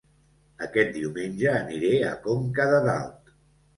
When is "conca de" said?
2.27-2.81